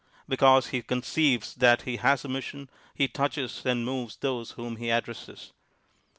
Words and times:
Because 0.27 0.69
he 0.69 0.81
conceives 0.81 1.53
that 1.53 1.83
he 1.83 1.97
has 1.97 2.25
a 2.25 2.27
mission, 2.27 2.71
he 2.95 3.07
touches 3.07 3.63
and 3.67 3.85
moves 3.85 4.15
those 4.17 4.49
whom 4.53 4.77
he 4.77 4.89
addresses. 4.89 5.53